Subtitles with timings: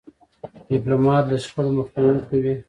[0.69, 2.53] ډيپلومات له شخړو مخنیوی کوي.